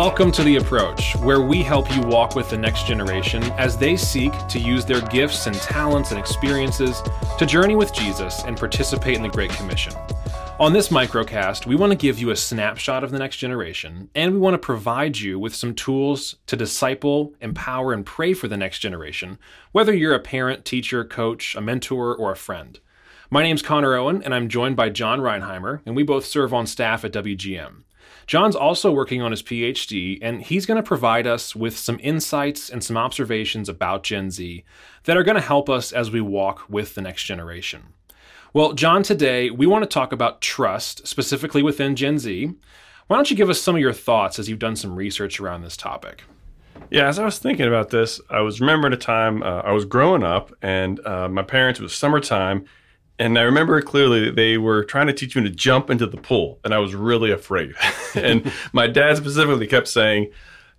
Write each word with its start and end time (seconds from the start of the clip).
Welcome 0.00 0.32
to 0.32 0.42
The 0.42 0.56
Approach, 0.56 1.14
where 1.16 1.42
we 1.42 1.62
help 1.62 1.94
you 1.94 2.00
walk 2.00 2.34
with 2.34 2.48
the 2.48 2.56
next 2.56 2.86
generation 2.86 3.42
as 3.58 3.76
they 3.76 3.98
seek 3.98 4.32
to 4.46 4.58
use 4.58 4.86
their 4.86 5.02
gifts 5.02 5.46
and 5.46 5.54
talents 5.54 6.10
and 6.10 6.18
experiences 6.18 7.02
to 7.36 7.44
journey 7.44 7.76
with 7.76 7.92
Jesus 7.92 8.42
and 8.44 8.56
participate 8.56 9.16
in 9.16 9.22
the 9.22 9.28
Great 9.28 9.50
Commission. 9.50 9.92
On 10.58 10.72
this 10.72 10.88
microcast, 10.88 11.66
we 11.66 11.76
want 11.76 11.92
to 11.92 11.98
give 11.98 12.18
you 12.18 12.30
a 12.30 12.36
snapshot 12.36 13.04
of 13.04 13.10
the 13.10 13.18
next 13.18 13.36
generation, 13.36 14.08
and 14.14 14.32
we 14.32 14.38
want 14.38 14.54
to 14.54 14.58
provide 14.58 15.18
you 15.18 15.38
with 15.38 15.54
some 15.54 15.74
tools 15.74 16.36
to 16.46 16.56
disciple, 16.56 17.34
empower, 17.42 17.92
and 17.92 18.06
pray 18.06 18.32
for 18.32 18.48
the 18.48 18.56
next 18.56 18.78
generation, 18.78 19.38
whether 19.72 19.92
you're 19.92 20.14
a 20.14 20.18
parent, 20.18 20.64
teacher, 20.64 21.04
coach, 21.04 21.54
a 21.54 21.60
mentor, 21.60 22.16
or 22.16 22.32
a 22.32 22.36
friend. 22.36 22.80
My 23.28 23.42
name's 23.42 23.60
Connor 23.60 23.94
Owen, 23.96 24.22
and 24.22 24.34
I'm 24.34 24.48
joined 24.48 24.76
by 24.76 24.88
John 24.88 25.20
Reinheimer, 25.20 25.82
and 25.84 25.94
we 25.94 26.04
both 26.04 26.24
serve 26.24 26.54
on 26.54 26.66
staff 26.66 27.04
at 27.04 27.12
WGM. 27.12 27.82
John's 28.30 28.54
also 28.54 28.92
working 28.92 29.22
on 29.22 29.32
his 29.32 29.42
PhD, 29.42 30.20
and 30.22 30.40
he's 30.40 30.64
going 30.64 30.76
to 30.76 30.86
provide 30.86 31.26
us 31.26 31.56
with 31.56 31.76
some 31.76 31.98
insights 32.00 32.70
and 32.70 32.84
some 32.84 32.96
observations 32.96 33.68
about 33.68 34.04
Gen 34.04 34.30
Z 34.30 34.62
that 35.02 35.16
are 35.16 35.24
going 35.24 35.34
to 35.34 35.40
help 35.40 35.68
us 35.68 35.90
as 35.90 36.12
we 36.12 36.20
walk 36.20 36.62
with 36.68 36.94
the 36.94 37.02
next 37.02 37.24
generation. 37.24 37.86
Well, 38.54 38.72
John, 38.72 39.02
today 39.02 39.50
we 39.50 39.66
want 39.66 39.82
to 39.82 39.88
talk 39.88 40.12
about 40.12 40.40
trust, 40.40 41.08
specifically 41.08 41.64
within 41.64 41.96
Gen 41.96 42.20
Z. 42.20 42.54
Why 43.08 43.16
don't 43.16 43.28
you 43.32 43.36
give 43.36 43.50
us 43.50 43.60
some 43.60 43.74
of 43.74 43.80
your 43.80 43.92
thoughts 43.92 44.38
as 44.38 44.48
you've 44.48 44.60
done 44.60 44.76
some 44.76 44.94
research 44.94 45.40
around 45.40 45.62
this 45.62 45.76
topic? 45.76 46.22
Yeah, 46.88 47.08
as 47.08 47.18
I 47.18 47.24
was 47.24 47.40
thinking 47.40 47.66
about 47.66 47.90
this, 47.90 48.20
I 48.30 48.42
was 48.42 48.60
remembering 48.60 48.92
a 48.92 48.96
time 48.96 49.42
uh, 49.42 49.62
I 49.62 49.72
was 49.72 49.84
growing 49.84 50.22
up, 50.22 50.52
and 50.62 51.04
uh, 51.04 51.28
my 51.28 51.42
parents, 51.42 51.80
it 51.80 51.82
was 51.82 51.96
summertime, 51.96 52.64
and 53.20 53.38
I 53.38 53.42
remember 53.42 53.80
clearly. 53.82 54.30
They 54.30 54.56
were 54.56 54.82
trying 54.82 55.06
to 55.06 55.12
teach 55.12 55.36
me 55.36 55.42
to 55.42 55.50
jump 55.50 55.90
into 55.90 56.06
the 56.06 56.16
pool, 56.16 56.58
and 56.64 56.72
I 56.72 56.78
was 56.78 56.94
really 56.94 57.30
afraid. 57.30 57.74
and 58.14 58.50
my 58.72 58.86
dad 58.86 59.18
specifically 59.18 59.66
kept 59.66 59.88
saying, 59.88 60.30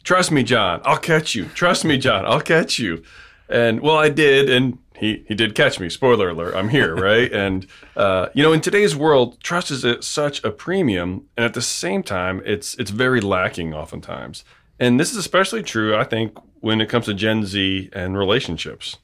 Trust 0.03 0.31
me, 0.31 0.41
John, 0.41 0.81
I'll 0.83 0.97
catch 0.97 1.35
you. 1.35 1.45
Trust 1.45 1.85
me, 1.85 1.99
John, 1.99 2.25
I'll 2.25 2.41
catch 2.41 2.79
you. 2.79 3.03
And 3.47 3.81
well, 3.81 3.97
I 3.97 4.09
did, 4.09 4.49
and 4.49 4.79
he 4.97 5.23
he 5.27 5.35
did 5.35 5.53
catch 5.53 5.79
me. 5.79 5.87
Spoiler 5.87 6.29
alert, 6.29 6.55
I'm 6.55 6.69
here, 6.69 6.95
right? 7.09 7.31
and 7.31 7.67
uh, 7.95 8.29
you 8.33 8.41
know, 8.41 8.53
in 8.53 8.61
today's 8.61 8.95
world, 8.95 9.39
trust 9.41 9.69
is 9.69 9.85
at 9.85 10.03
such 10.03 10.43
a 10.43 10.49
premium, 10.49 11.27
and 11.37 11.45
at 11.45 11.53
the 11.53 11.61
same 11.61 12.01
time, 12.01 12.41
it's 12.43 12.73
it's 12.75 12.91
very 12.91 13.21
lacking 13.21 13.73
oftentimes. 13.75 14.43
And 14.79 14.99
this 14.99 15.11
is 15.11 15.17
especially 15.17 15.61
true, 15.61 15.95
I 15.95 16.05
think, 16.05 16.35
when 16.59 16.81
it 16.81 16.89
comes 16.89 17.05
to 17.05 17.13
Gen 17.13 17.45
Z 17.45 17.91
and 17.93 18.17
relationships. 18.17 18.97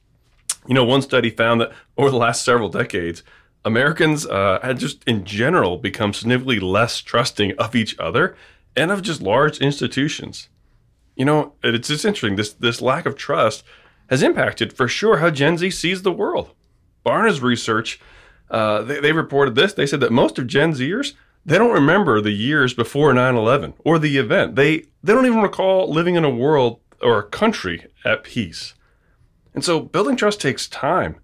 You 0.67 0.73
know, 0.73 0.83
one 0.83 1.01
study 1.01 1.29
found 1.29 1.61
that 1.61 1.71
over 1.97 2.09
the 2.09 2.17
last 2.17 2.43
several 2.43 2.69
decades, 2.69 3.23
Americans 3.63 4.25
uh, 4.25 4.59
had 4.61 4.79
just 4.79 5.03
in 5.05 5.25
general 5.25 5.77
become 5.77 6.13
significantly 6.13 6.59
less 6.59 7.01
trusting 7.01 7.53
of 7.57 7.75
each 7.75 7.97
other 7.99 8.35
and 8.75 8.91
of 8.91 9.01
just 9.01 9.21
large 9.21 9.59
institutions. 9.59 10.49
You 11.15 11.25
know, 11.25 11.53
it's 11.63 11.87
just 11.87 12.05
interesting. 12.05 12.35
This 12.35 12.53
this 12.53 12.81
lack 12.81 13.05
of 13.05 13.15
trust 13.15 13.63
has 14.09 14.21
impacted 14.21 14.71
for 14.71 14.87
sure 14.87 15.17
how 15.17 15.29
Gen 15.29 15.57
Z 15.57 15.71
sees 15.71 16.03
the 16.03 16.11
world. 16.11 16.53
Barna's 17.03 17.41
research, 17.41 17.99
uh, 18.51 18.81
they, 18.83 18.99
they 18.99 19.11
reported 19.11 19.55
this. 19.55 19.73
They 19.73 19.87
said 19.87 19.99
that 20.01 20.11
most 20.11 20.37
of 20.37 20.47
Gen 20.47 20.73
Zers 20.73 21.13
they 21.47 21.57
don't 21.57 21.73
remember 21.73 22.19
the 22.19 22.31
years 22.31 22.73
before 22.73 23.13
9/11 23.13 23.73
or 23.79 23.97
the 23.97 24.17
event. 24.17 24.55
They 24.55 24.79
they 25.01 25.13
don't 25.13 25.25
even 25.25 25.41
recall 25.41 25.91
living 25.91 26.15
in 26.15 26.25
a 26.25 26.29
world 26.29 26.81
or 27.01 27.19
a 27.19 27.23
country 27.23 27.85
at 28.03 28.23
peace. 28.23 28.73
And 29.57 29.65
so 29.65 29.79
building 29.79 30.15
trust 30.15 30.39
takes 30.39 30.67
time. 30.67 31.15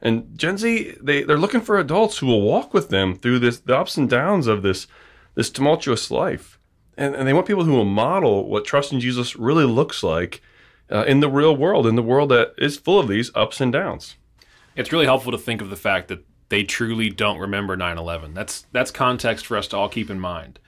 And 0.00 0.26
Gen 0.34 0.56
Z, 0.56 0.96
they, 1.02 1.24
they're 1.24 1.36
looking 1.36 1.60
for 1.60 1.78
adults 1.78 2.16
who 2.16 2.26
will 2.26 2.40
walk 2.40 2.72
with 2.72 2.88
them 2.88 3.14
through 3.14 3.40
this 3.40 3.58
the 3.58 3.76
ups 3.76 3.98
and 3.98 4.08
downs 4.08 4.46
of 4.46 4.62
this 4.62 4.86
this 5.34 5.50
tumultuous 5.50 6.10
life. 6.10 6.58
And, 6.96 7.14
and 7.14 7.28
they 7.28 7.34
want 7.34 7.46
people 7.46 7.64
who 7.64 7.74
will 7.74 7.84
model 7.84 8.48
what 8.48 8.64
trust 8.64 8.94
in 8.94 9.00
Jesus 9.00 9.36
really 9.36 9.66
looks 9.66 10.02
like 10.02 10.40
uh, 10.90 11.04
in 11.06 11.20
the 11.20 11.28
real 11.28 11.54
world, 11.54 11.86
in 11.86 11.96
the 11.96 12.02
world 12.02 12.30
that 12.30 12.54
is 12.56 12.78
full 12.78 12.98
of 12.98 13.08
these 13.08 13.30
ups 13.34 13.60
and 13.60 13.70
downs. 13.70 14.16
It's 14.74 14.90
really 14.90 15.04
helpful 15.04 15.32
to 15.32 15.36
think 15.36 15.60
of 15.60 15.68
the 15.68 15.76
fact 15.76 16.08
that 16.08 16.24
they 16.48 16.64
truly 16.64 17.10
don't 17.10 17.38
remember 17.38 17.76
9/11. 17.76 18.32
That's 18.32 18.64
that's 18.72 18.90
context 18.90 19.44
for 19.44 19.58
us 19.58 19.68
to 19.68 19.76
all 19.76 19.90
keep 19.90 20.08
in 20.08 20.18
mind. 20.18 20.58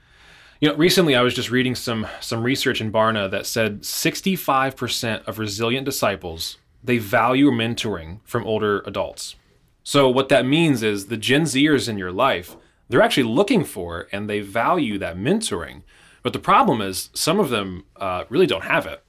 You 0.60 0.68
know, 0.68 0.76
recently 0.76 1.16
I 1.16 1.22
was 1.22 1.32
just 1.32 1.50
reading 1.50 1.74
some 1.74 2.06
some 2.20 2.42
research 2.42 2.82
in 2.82 2.92
Barna 2.92 3.30
that 3.30 3.46
said 3.46 3.80
65% 3.80 5.26
of 5.26 5.38
resilient 5.38 5.86
disciples 5.86 6.58
they 6.84 6.98
value 6.98 7.50
mentoring 7.50 8.20
from 8.24 8.46
older 8.46 8.80
adults. 8.86 9.34
So 9.82 10.08
what 10.08 10.28
that 10.28 10.46
means 10.46 10.82
is 10.82 11.06
the 11.06 11.16
Gen 11.16 11.42
Zers 11.42 11.88
in 11.88 11.98
your 11.98 12.12
life, 12.12 12.56
they're 12.88 13.02
actually 13.02 13.24
looking 13.24 13.64
for 13.64 14.06
and 14.12 14.28
they 14.28 14.40
value 14.40 14.98
that 14.98 15.16
mentoring. 15.16 15.82
But 16.22 16.32
the 16.32 16.38
problem 16.38 16.80
is 16.80 17.10
some 17.14 17.40
of 17.40 17.50
them 17.50 17.84
uh, 17.96 18.24
really 18.28 18.46
don't 18.46 18.64
have 18.64 18.86
it. 18.86 19.02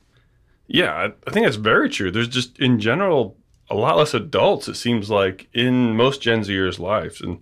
Yeah, 0.68 1.12
I, 1.28 1.32
think 1.32 1.46
that's 1.46 1.58
very 1.58 1.90
true. 1.90 2.12
There's 2.12 2.28
just 2.28 2.58
in 2.60 2.80
general 2.80 3.38
a 3.70 3.76
lot 3.76 3.98
less 3.98 4.14
adults. 4.14 4.68
It 4.68 4.76
seems 4.76 5.10
like 5.10 5.48
in 5.54 5.96
most 5.96 6.22
Gen 6.22 6.42
Zers' 6.42 6.80
lives, 6.80 7.22
and 7.22 7.40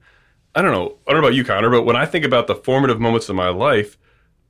I 0.53 0.61
don't 0.61 0.71
know. 0.71 0.97
I 1.07 1.11
don't 1.11 1.21
know 1.21 1.27
about 1.27 1.35
you, 1.35 1.45
Connor, 1.45 1.69
but 1.69 1.83
when 1.83 1.95
I 1.95 2.05
think 2.05 2.25
about 2.25 2.47
the 2.47 2.55
formative 2.55 2.99
moments 2.99 3.29
of 3.29 3.35
my 3.35 3.49
life, 3.49 3.97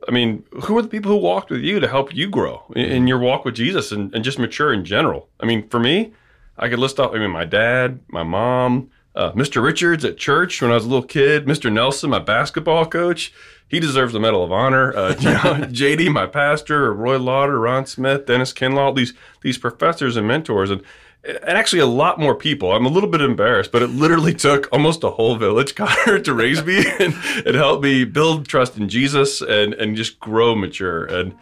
I 0.08 0.12
mean, 0.12 0.44
who 0.64 0.78
are 0.78 0.82
the 0.82 0.88
people 0.88 1.12
who 1.12 1.18
walked 1.18 1.50
with 1.50 1.62
you 1.62 1.80
to 1.80 1.88
help 1.88 2.14
you 2.14 2.30
grow 2.30 2.64
in, 2.76 2.86
in 2.86 3.08
your 3.08 3.20
walk 3.20 3.46
with 3.46 3.56
Jesus 3.56 3.92
and, 3.92 4.14
and, 4.14 4.24
just 4.24 4.40
mature 4.40 4.74
in 4.74 4.86
general? 4.86 5.30
I 5.40 5.46
mean, 5.46 5.68
for 5.70 5.80
me, 5.80 6.14
I 6.58 6.70
could 6.70 6.80
list 6.80 7.00
off. 7.00 7.14
I 7.14 7.20
mean, 7.20 7.32
my 7.32 7.46
dad, 7.46 8.00
my 8.08 8.24
mom, 8.24 8.90
uh, 9.16 9.32
Mr. 9.34 9.64
Richards 9.64 10.04
at 10.04 10.18
church 10.18 10.62
when 10.62 10.72
I 10.72 10.76
was 10.76 10.86
a 10.86 10.90
little 10.90 11.06
kid, 11.06 11.46
Mr. 11.46 11.72
Nelson, 11.72 12.10
my 12.10 12.20
basketball 12.20 12.86
coach. 12.86 13.34
He 13.68 13.80
deserves 13.80 14.14
the 14.14 14.20
Medal 14.20 14.44
of 14.44 14.52
Honor. 14.52 14.96
Uh, 14.96 15.14
JD, 15.18 16.12
my 16.12 16.28
pastor, 16.28 16.94
Roy 16.94 17.18
Lauder, 17.18 17.60
Ron 17.60 17.86
Smith, 17.86 18.26
Dennis 18.26 18.54
Kinlaw, 18.54 18.96
these 18.96 19.14
these 19.42 19.58
professors 19.58 20.16
and 20.16 20.28
mentors, 20.28 20.70
and 20.70 20.84
and 21.24 21.58
actually 21.58 21.80
a 21.80 21.86
lot 21.86 22.20
more 22.20 22.36
people. 22.36 22.74
I'm 22.74 22.86
a 22.86 22.90
little 22.90 23.10
bit 23.10 23.22
embarrassed, 23.22 23.72
but 23.72 23.82
it 23.82 23.88
literally 23.88 24.34
took 24.48 24.68
almost 24.72 25.04
a 25.04 25.10
whole 25.10 25.36
village, 25.36 25.76
Connor, 25.76 26.20
to 26.20 26.34
raise 26.34 26.64
me 26.64 26.78
and 27.00 27.14
it 27.46 27.56
helped 27.56 27.84
me 27.84 28.04
build 28.06 28.48
trust 28.48 28.78
in 28.78 28.90
Jesus 28.90 29.42
and 29.42 29.74
and 29.74 29.96
just 29.96 30.20
grow 30.20 30.56
mature. 30.56 31.06
And 31.06 31.36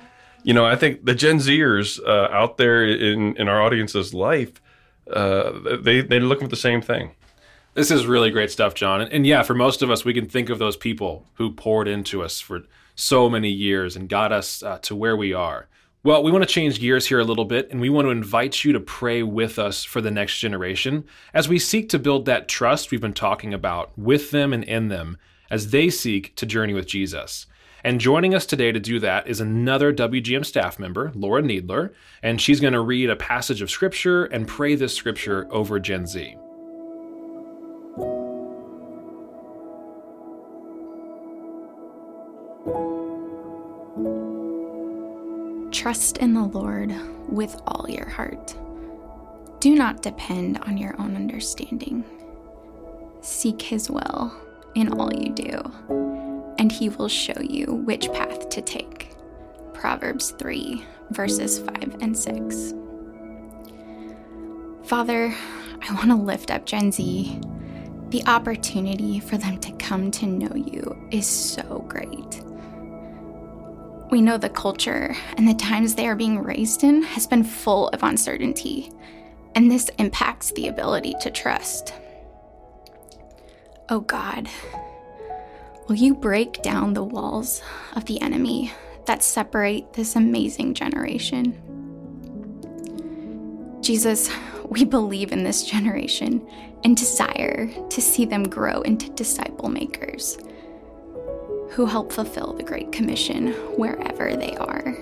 you 0.43 0.53
know, 0.53 0.65
I 0.65 0.75
think 0.75 1.05
the 1.05 1.15
Gen 1.15 1.37
Zers 1.37 1.99
uh, 2.05 2.29
out 2.31 2.57
there 2.57 2.85
in 2.85 3.35
in 3.37 3.47
our 3.47 3.61
audience's 3.61 4.13
life, 4.13 4.61
uh, 5.11 5.51
they 5.81 6.01
they're 6.01 6.19
looking 6.19 6.47
for 6.47 6.55
the 6.55 6.55
same 6.55 6.81
thing. 6.81 7.11
This 7.73 7.89
is 7.89 8.05
really 8.05 8.31
great 8.31 8.51
stuff, 8.51 8.73
John. 8.73 8.99
And, 8.99 9.13
and, 9.13 9.25
yeah, 9.25 9.43
for 9.43 9.53
most 9.53 9.81
of 9.81 9.89
us, 9.89 10.03
we 10.03 10.13
can 10.13 10.27
think 10.27 10.49
of 10.49 10.59
those 10.59 10.75
people 10.75 11.25
who 11.35 11.53
poured 11.53 11.87
into 11.87 12.21
us 12.21 12.41
for 12.41 12.63
so 12.95 13.29
many 13.29 13.49
years 13.49 13.95
and 13.95 14.09
got 14.09 14.33
us 14.33 14.61
uh, 14.61 14.77
to 14.79 14.93
where 14.93 15.15
we 15.15 15.33
are. 15.33 15.67
Well, 16.03 16.23
we 16.23 16.31
want 16.31 16.41
to 16.41 16.51
change 16.51 16.79
gears 16.79 17.05
here 17.05 17.19
a 17.19 17.23
little 17.23 17.45
bit, 17.45 17.69
and 17.69 17.79
we 17.79 17.91
want 17.91 18.07
to 18.07 18.09
invite 18.09 18.63
you 18.63 18.73
to 18.73 18.79
pray 18.79 19.21
with 19.21 19.59
us 19.59 19.83
for 19.83 20.01
the 20.01 20.09
next 20.09 20.39
generation 20.39 21.05
as 21.31 21.47
we 21.47 21.59
seek 21.59 21.89
to 21.89 21.99
build 21.99 22.25
that 22.25 22.47
trust 22.47 22.89
we've 22.89 22.99
been 22.99 23.13
talking 23.13 23.53
about 23.53 23.95
with 23.95 24.31
them 24.31 24.51
and 24.51 24.63
in 24.63 24.87
them 24.87 25.19
as 25.51 25.69
they 25.69 25.91
seek 25.91 26.35
to 26.37 26.47
journey 26.47 26.73
with 26.73 26.87
Jesus. 26.87 27.45
And 27.83 27.99
joining 27.99 28.33
us 28.33 28.47
today 28.47 28.71
to 28.71 28.79
do 28.79 28.99
that 28.99 29.27
is 29.27 29.39
another 29.39 29.93
WGM 29.93 30.43
staff 30.43 30.79
member, 30.79 31.11
Laura 31.13 31.43
Needer, 31.43 31.93
and 32.23 32.41
she's 32.41 32.59
going 32.59 32.73
to 32.73 32.81
read 32.81 33.11
a 33.11 33.15
passage 33.15 33.61
of 33.61 33.69
Scripture 33.69 34.25
and 34.25 34.47
pray 34.47 34.73
this 34.73 34.95
Scripture 34.95 35.47
over 35.51 35.79
Gen 35.79 36.07
Z. 36.07 36.35
Trust 45.91 46.19
in 46.19 46.33
the 46.33 46.45
Lord 46.45 46.95
with 47.27 47.61
all 47.67 47.85
your 47.89 48.07
heart. 48.07 48.55
Do 49.59 49.75
not 49.75 50.01
depend 50.01 50.57
on 50.59 50.77
your 50.77 50.95
own 50.97 51.17
understanding. 51.17 52.05
Seek 53.19 53.61
His 53.61 53.89
will 53.89 54.33
in 54.73 54.93
all 54.93 55.13
you 55.13 55.33
do, 55.33 56.55
and 56.57 56.71
He 56.71 56.87
will 56.87 57.09
show 57.09 57.37
you 57.41 57.83
which 57.85 58.09
path 58.13 58.47
to 58.47 58.61
take. 58.61 59.13
Proverbs 59.73 60.31
3, 60.39 60.81
verses 61.09 61.59
5 61.59 61.97
and 61.99 62.17
6. 62.17 62.73
Father, 64.85 65.35
I 65.81 65.93
want 65.93 66.07
to 66.07 66.15
lift 66.15 66.51
up 66.51 66.65
Gen 66.65 66.93
Z. 66.93 67.37
The 68.11 68.23
opportunity 68.27 69.19
for 69.19 69.37
them 69.37 69.57
to 69.57 69.73
come 69.73 70.09
to 70.11 70.25
know 70.25 70.55
you 70.55 71.09
is 71.11 71.27
so 71.27 71.83
great. 71.89 72.41
We 74.11 74.21
know 74.21 74.37
the 74.37 74.49
culture 74.49 75.15
and 75.37 75.47
the 75.47 75.53
times 75.53 75.95
they 75.95 76.05
are 76.05 76.17
being 76.17 76.43
raised 76.43 76.83
in 76.83 77.01
has 77.01 77.25
been 77.25 77.45
full 77.45 77.87
of 77.89 78.03
uncertainty, 78.03 78.91
and 79.55 79.71
this 79.71 79.89
impacts 79.99 80.51
the 80.51 80.67
ability 80.67 81.15
to 81.21 81.31
trust. 81.31 81.93
Oh 83.87 84.01
God, 84.01 84.49
will 85.87 85.95
you 85.95 86.13
break 86.13 86.61
down 86.61 86.93
the 86.93 87.05
walls 87.05 87.61
of 87.95 88.03
the 88.03 88.21
enemy 88.21 88.73
that 89.05 89.23
separate 89.23 89.93
this 89.93 90.17
amazing 90.17 90.73
generation? 90.73 91.57
Jesus, 93.81 94.29
we 94.67 94.83
believe 94.83 95.31
in 95.31 95.45
this 95.45 95.63
generation 95.63 96.45
and 96.83 96.97
desire 96.97 97.71
to 97.89 98.01
see 98.01 98.25
them 98.25 98.43
grow 98.43 98.81
into 98.81 99.09
disciple 99.11 99.69
makers 99.69 100.37
who 101.71 101.85
help 101.85 102.11
fulfill 102.11 102.53
the 102.53 102.63
Great 102.63 102.91
Commission 102.91 103.53
wherever 103.77 104.35
they 104.35 104.55
are. 104.57 104.93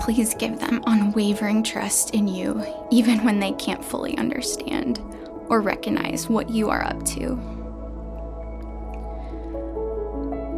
Please 0.00 0.34
give 0.34 0.58
them 0.58 0.82
unwavering 0.86 1.62
trust 1.62 2.14
in 2.14 2.26
you, 2.28 2.64
even 2.90 3.24
when 3.24 3.40
they 3.40 3.52
can't 3.52 3.84
fully 3.84 4.18
understand 4.18 5.00
or 5.48 5.60
recognize 5.60 6.28
what 6.28 6.50
you 6.50 6.68
are 6.68 6.84
up 6.84 7.04
to. 7.04 7.36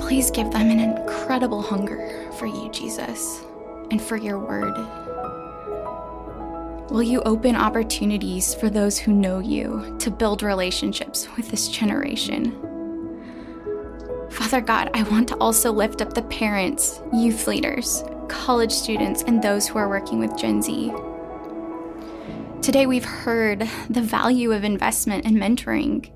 Please 0.01 0.31
give 0.31 0.51
them 0.51 0.71
an 0.71 0.81
incredible 0.81 1.61
hunger 1.61 2.31
for 2.39 2.47
you, 2.47 2.71
Jesus, 2.73 3.43
and 3.91 4.01
for 4.01 4.17
your 4.17 4.39
word. 4.39 4.75
Will 6.91 7.03
you 7.03 7.21
open 7.23 7.55
opportunities 7.55 8.55
for 8.55 8.71
those 8.71 8.97
who 8.97 9.13
know 9.13 9.39
you 9.39 9.95
to 9.99 10.11
build 10.11 10.43
relationships 10.43 11.29
with 11.37 11.51
this 11.51 11.69
generation? 11.69 12.78
Father 14.39 14.61
God, 14.61 14.91
I 14.95 15.03
want 15.03 15.27
to 15.31 15.37
also 15.39 15.73
lift 15.73 16.01
up 16.01 16.15
the 16.15 16.23
parents, 16.23 17.01
youth 17.13 17.49
leaders, 17.49 18.05
college 18.29 18.71
students, 18.71 19.25
and 19.25 19.43
those 19.43 19.67
who 19.67 19.79
are 19.79 19.89
working 19.89 20.21
with 20.21 20.39
Gen 20.39 20.63
Z. 20.63 20.93
Today, 22.63 22.87
we've 22.87 23.05
heard 23.05 23.69
the 23.91 24.01
value 24.01 24.53
of 24.53 24.63
investment 24.63 25.25
and 25.27 25.37
mentoring. 25.37 26.09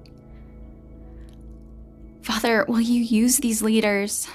Father, 2.22 2.64
will 2.68 2.80
you 2.80 3.02
use 3.02 3.38
these 3.38 3.60
leaders 3.60 4.28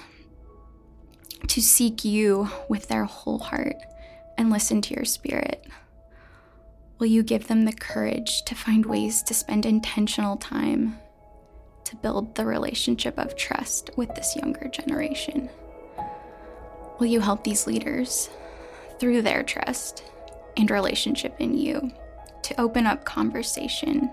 to 1.48 1.62
seek 1.62 2.04
you 2.04 2.50
with 2.68 2.90
their 2.90 3.06
whole 3.06 3.40
heart 3.40 3.78
and 4.38 4.50
listen 4.50 4.82
to 4.82 4.96
your 4.96 5.06
spirit? 5.06 5.66
Will 7.00 7.08
you 7.08 7.24
give 7.24 7.48
them 7.48 7.64
the 7.64 7.72
courage 7.72 8.44
to 8.44 8.54
find 8.54 8.86
ways 8.86 9.24
to 9.24 9.34
spend 9.34 9.66
intentional 9.66 10.36
time 10.36 11.00
to 11.88 11.96
build 11.96 12.36
the 12.36 12.46
relationship 12.46 13.18
of 13.18 13.38
trust 13.38 13.90
with 13.96 14.14
this 14.14 14.36
younger 14.36 14.68
generation? 14.68 15.50
Will 17.00 17.06
you 17.06 17.22
help 17.22 17.46
these 17.46 17.66
leaders 17.66 18.30
through 19.00 19.22
their 19.22 19.42
trust 19.42 20.04
and 20.58 20.70
relationship 20.70 21.40
in 21.40 21.58
you 21.58 21.90
to 22.44 22.60
open 22.60 22.86
up 22.86 23.06
conversation 23.06 24.12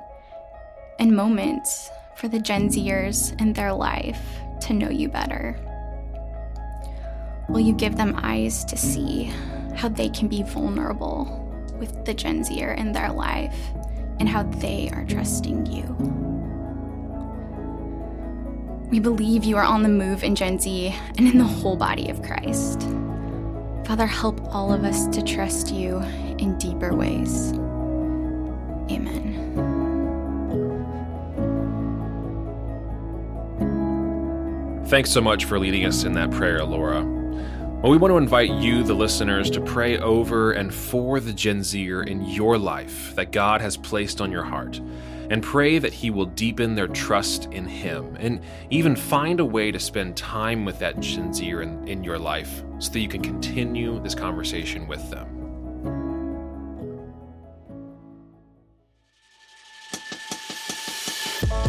and 1.00 1.17
moments 1.17 1.91
for 2.17 2.29
the 2.29 2.38
Gen 2.38 2.69
Zers 2.69 3.38
in 3.41 3.53
their 3.53 3.73
life 3.73 4.23
to 4.61 4.73
know 4.73 4.88
you 4.88 5.09
better? 5.09 5.59
Will 7.49 7.61
you 7.61 7.73
give 7.73 7.97
them 7.97 8.20
eyes 8.23 8.65
to 8.67 8.77
see 8.77 9.32
how 9.75 9.88
they 9.88 10.11
can 10.11 10.29
be 10.29 10.44
vulnerable 10.44 11.41
with 11.77 12.05
the 12.05 12.15
Gen 12.15 12.44
Zer 12.44 12.75
in 12.75 12.93
their 12.93 13.11
life 13.11 13.59
and 14.20 14.29
how 14.29 14.44
they 14.44 14.91
are 14.93 15.05
trusting 15.05 15.67
you? 15.67 16.34
We 18.91 19.01
believe 19.01 19.45
you 19.45 19.57
are 19.57 19.65
on 19.65 19.83
the 19.83 19.89
move 19.89 20.23
in 20.23 20.35
Gen 20.35 20.59
Z 20.59 20.95
and 21.17 21.29
in 21.29 21.39
the 21.39 21.45
whole 21.45 21.77
body 21.77 22.11
of 22.11 22.23
Christ. 22.23 22.83
Father, 23.87 24.07
help 24.07 24.41
all 24.55 24.73
of 24.73 24.85
us 24.85 25.07
to 25.09 25.23
trust 25.23 25.73
you 25.73 25.99
in 26.39 26.57
deeper 26.59 26.95
ways. 26.95 27.53
Amen. 28.91 29.35
Thanks 34.87 35.11
so 35.11 35.21
much 35.21 35.47
for 35.47 35.59
leading 35.59 35.87
us 35.87 36.05
in 36.05 36.13
that 36.13 36.31
prayer, 36.31 36.65
Laura. 36.65 37.03
Well, 37.03 37.91
we 37.91 37.99
want 37.99 38.13
to 38.13 38.17
invite 38.17 38.51
you, 38.51 38.83
the 38.83 38.95
listeners, 38.95 39.51
to 39.51 39.61
pray 39.61 39.99
over 39.99 40.53
and 40.53 40.73
for 40.73 41.21
the 41.21 41.33
Gen 41.33 41.63
Zer 41.63 42.03
in 42.03 42.25
your 42.25 42.57
life 42.57 43.15
that 43.17 43.33
God 43.33 43.61
has 43.61 43.77
placed 43.77 44.21
on 44.21 44.31
your 44.31 44.45
heart 44.45 44.81
and 45.31 45.43
pray 45.43 45.79
that 45.79 45.93
He 45.93 46.11
will 46.11 46.26
deepen 46.26 46.75
their 46.75 46.88
trust 46.88 47.47
in 47.53 47.67
Him 47.67 48.17
and 48.19 48.41
even 48.71 48.97
find 48.97 49.41
a 49.41 49.44
way 49.44 49.71
to 49.71 49.79
spend 49.79 50.17
time 50.17 50.65
with 50.65 50.79
that 50.79 51.03
Zer 51.03 51.62
in, 51.62 51.87
in 51.88 52.05
your 52.05 52.19
life 52.19 52.62
so 52.79 52.91
that 52.93 53.00
you 53.00 53.09
can 53.09 53.23
continue 53.23 54.00
this 54.00 54.15
conversation 54.15 54.87
with 54.87 55.11
them. 55.11 55.44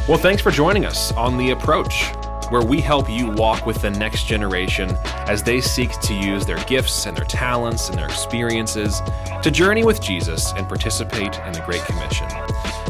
Well, 0.08 0.20
thanks 0.20 0.40
for 0.40 0.52
joining 0.52 0.86
us 0.86 1.12
on 1.14 1.36
The 1.36 1.50
Approach, 1.50 2.12
where 2.52 2.64
we 2.64 2.80
help 2.80 3.10
you 3.10 3.32
walk 3.32 3.66
with 3.66 3.82
the 3.82 3.90
next 3.90 4.28
generation 4.28 4.96
as 5.28 5.42
they 5.42 5.62
seek 5.62 6.00
to 6.02 6.14
use 6.14 6.46
their 6.46 6.64
gifts 6.66 7.08
and 7.08 7.18
their 7.18 7.26
talents 7.26 7.90
and 7.90 7.98
their 7.98 8.06
experiences 8.06 9.02
to 9.42 9.50
journey 9.50 9.84
with 9.84 10.00
Jesus 10.04 10.54
and 10.54 10.68
participate 10.68 11.40
in 11.40 11.54
the 11.54 11.64
Great 11.66 11.84
Commission. 11.86 12.28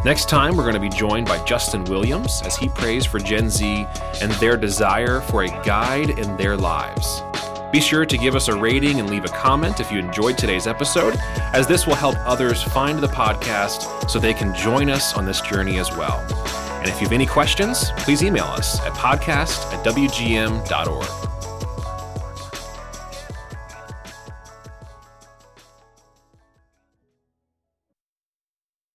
Next 0.05 0.29
time, 0.29 0.55
we're 0.55 0.71
going 0.71 0.75
to 0.75 0.79
be 0.79 0.87
joined 0.87 1.25
by 1.25 1.43
Justin 1.45 1.83
Williams 1.85 2.43
as 2.45 2.55
he 2.55 2.69
prays 2.69 3.07
for 3.07 3.17
Gen 3.17 3.49
Z 3.49 3.87
and 4.21 4.31
their 4.33 4.55
desire 4.55 5.19
for 5.19 5.41
a 5.41 5.47
guide 5.65 6.11
in 6.11 6.37
their 6.37 6.55
lives. 6.55 7.23
Be 7.71 7.81
sure 7.81 8.05
to 8.05 8.15
give 8.15 8.35
us 8.35 8.47
a 8.47 8.55
rating 8.55 8.99
and 8.99 9.09
leave 9.09 9.25
a 9.25 9.29
comment 9.29 9.79
if 9.79 9.91
you 9.91 9.97
enjoyed 9.97 10.37
today's 10.37 10.67
episode, 10.67 11.15
as 11.53 11.65
this 11.65 11.87
will 11.87 11.95
help 11.95 12.17
others 12.19 12.61
find 12.61 12.99
the 12.99 13.07
podcast 13.07 14.07
so 14.07 14.19
they 14.19 14.35
can 14.35 14.53
join 14.53 14.91
us 14.91 15.15
on 15.15 15.25
this 15.25 15.41
journey 15.41 15.79
as 15.79 15.89
well. 15.97 16.19
And 16.81 16.87
if 16.87 17.01
you 17.01 17.07
have 17.07 17.11
any 17.11 17.25
questions, 17.25 17.89
please 17.97 18.21
email 18.21 18.43
us 18.43 18.79
at 18.81 18.93
podcast 18.93 19.73
at 19.73 19.83
wgm.org. 19.83 21.24